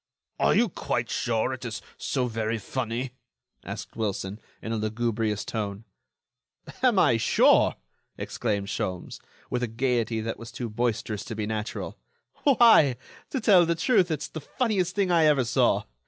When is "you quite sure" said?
0.55-1.53